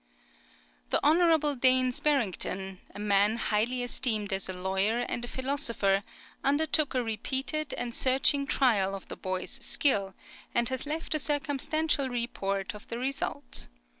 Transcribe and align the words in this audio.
The 0.89 0.99
Hon. 1.05 1.19
Daines 1.59 1.99
Barrington, 2.01 2.79
a 2.89 2.97
man 2.97 3.37
highly 3.37 3.83
esteemed 3.83 4.33
as 4.33 4.49
a 4.49 4.53
lawyer 4.53 5.01
and 5.07 5.23
a 5.23 5.27
philosopher, 5.27 6.01
undertook 6.43 6.95
a 6.95 7.03
repeated 7.03 7.75
and 7.75 7.93
searching 7.93 8.47
trial 8.47 8.95
of 8.95 9.09
the 9.09 9.15
boy's 9.15 9.63
skill, 9.63 10.15
and 10.55 10.69
has 10.69 10.87
left 10.87 11.13
a 11.13 11.19
circumstantial 11.19 12.09
report 12.09 12.73
of 12.73 12.87
the 12.87 12.97
result. 12.97 13.67